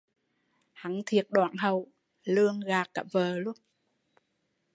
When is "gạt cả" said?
2.59-3.03